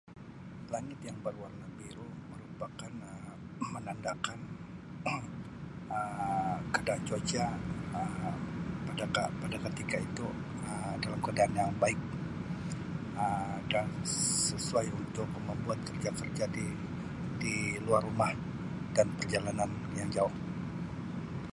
[0.73, 3.37] Langit yang berwarna biru merupakan Um
[3.77, 4.39] menandakan
[5.95, 7.45] Um keadaan cuaca
[7.97, 8.35] Um
[8.89, 10.25] pada ke pada ketika itu
[10.69, 11.99] Um dalam keadaan yang baik
[13.23, 13.85] Um dan
[14.49, 18.33] sesuai untuk membuat kerja-kerja di-di luar rumah
[18.97, 20.33] dan perjalanan yang jauh.